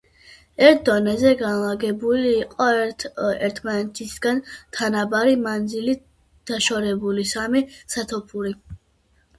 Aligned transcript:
ერთ 0.67 0.79
დონეზე, 0.85 1.33
განლაგებული 1.41 2.31
იყო 2.37 2.69
ერთმანეთისგან 3.49 4.43
თანაბარი 4.79 5.39
მანძილით 5.45 6.03
დაშორებული 6.53 7.31
სამი 7.37 7.67
სათოფური. 7.79 8.59